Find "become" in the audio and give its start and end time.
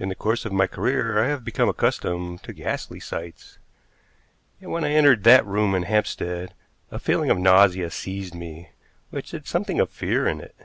1.44-1.68